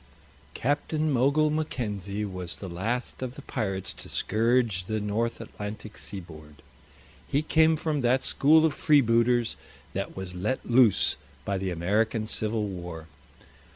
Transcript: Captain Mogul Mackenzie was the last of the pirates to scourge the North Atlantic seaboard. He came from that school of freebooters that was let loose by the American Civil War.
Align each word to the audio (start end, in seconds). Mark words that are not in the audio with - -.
Captain 0.55 1.11
Mogul 1.11 1.51
Mackenzie 1.51 2.25
was 2.25 2.55
the 2.57 2.67
last 2.67 3.21
of 3.21 3.35
the 3.35 3.43
pirates 3.43 3.93
to 3.93 4.09
scourge 4.09 4.85
the 4.85 4.99
North 4.99 5.39
Atlantic 5.39 5.95
seaboard. 5.95 6.63
He 7.27 7.43
came 7.43 7.75
from 7.77 8.01
that 8.01 8.23
school 8.23 8.65
of 8.65 8.73
freebooters 8.73 9.57
that 9.93 10.15
was 10.17 10.33
let 10.33 10.65
loose 10.65 11.17
by 11.45 11.59
the 11.59 11.69
American 11.69 12.25
Civil 12.25 12.67
War. 12.67 13.05